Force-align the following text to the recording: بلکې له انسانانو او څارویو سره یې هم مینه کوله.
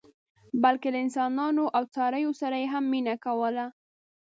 بلکې 0.63 0.87
له 0.93 0.99
انسانانو 1.05 1.63
او 1.77 1.83
څارویو 1.93 2.31
سره 2.41 2.55
یې 2.61 2.67
هم 2.73 2.83
مینه 2.91 3.15
کوله. 3.25 3.65